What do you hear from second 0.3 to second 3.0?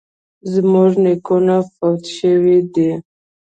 زموږ نیکونه فوت شوي دي